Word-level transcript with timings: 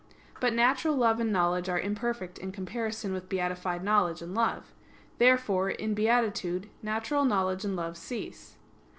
But 0.39 0.53
natural 0.53 0.95
love 0.95 1.19
and 1.19 1.31
knowledge 1.31 1.69
are 1.69 1.79
imperfect 1.79 2.39
in 2.39 2.51
comparison 2.51 3.13
with 3.13 3.29
beatified 3.29 3.83
knowledge 3.83 4.23
and 4.23 4.33
love. 4.33 4.73
Therefore, 5.19 5.69
in 5.69 5.93
beatitude, 5.93 6.71
natural 6.81 7.23
knowledge 7.23 7.63
and 7.63 7.75
love 7.75 7.95
cease. 7.97 8.55